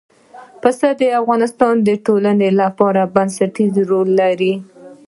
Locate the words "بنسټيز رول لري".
3.15-4.53